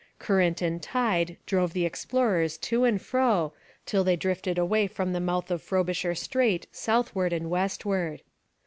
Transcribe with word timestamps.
Current 0.17 0.63
and 0.63 0.81
tide 0.81 1.37
drove 1.45 1.73
the 1.73 1.85
explorers 1.85 2.57
to 2.57 2.85
and 2.85 2.99
fro 2.99 3.53
till 3.85 4.03
they 4.03 4.15
drifted 4.15 4.57
away 4.57 4.87
from 4.87 5.13
the 5.13 5.19
mouth 5.19 5.51
of 5.51 5.61
Frobisher 5.61 6.15
Strait 6.15 6.65
southward 6.71 7.31
and 7.31 7.51
westward. 7.51 8.23